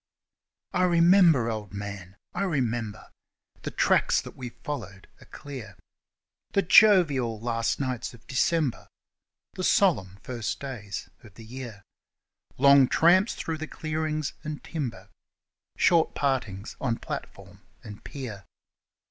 I 0.73 0.81
remember, 0.85 1.47
Old 1.51 1.75
Man, 1.75 2.15
I 2.33 2.41
remember 2.41 3.11
The 3.61 3.69
tracks 3.69 4.19
that 4.19 4.35
we 4.35 4.49
followed 4.49 5.07
are 5.21 5.25
clear 5.27 5.77
The 6.53 6.63
jovial 6.63 7.39
last 7.39 7.79
nights 7.79 8.11
of 8.15 8.25
December, 8.25 8.87
The 9.53 9.63
solemn 9.63 10.17
first 10.23 10.59
days 10.59 11.07
of 11.23 11.35
the 11.35 11.45
year, 11.45 11.83
Long 12.57 12.87
tramps 12.87 13.35
through 13.35 13.59
the 13.59 13.67
clearings 13.67 14.33
and 14.43 14.63
timber, 14.63 15.09
Short 15.77 16.15
partings 16.15 16.75
on 16.81 16.97
platform 16.97 17.61
and 17.83 18.03
pier. 18.03 18.45